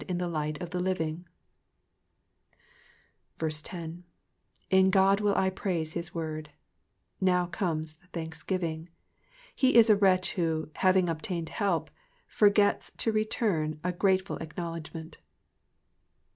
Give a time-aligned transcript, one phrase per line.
[0.07, 1.27] in the light of the living?
[3.39, 4.03] 10.
[4.03, 6.49] *'/» Qod will I praise his word.^^
[7.23, 8.89] Now comes the thanksgiving.
[9.53, 11.91] He is a wretch who, having obtained help,
[12.25, 15.19] forgets to return a grateful acknowledgment.